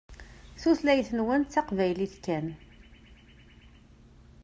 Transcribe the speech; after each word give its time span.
Tulayt-nwen 0.61 1.41
d 1.45 1.49
taqbaylit 1.53 2.15
kan. 2.25 2.47